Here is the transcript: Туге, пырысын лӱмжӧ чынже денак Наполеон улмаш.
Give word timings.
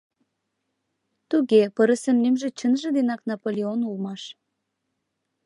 Туге, 1.29 1.61
пырысын 1.75 2.17
лӱмжӧ 2.23 2.49
чынже 2.59 2.89
денак 2.95 3.21
Наполеон 3.29 3.79
улмаш. 3.87 4.21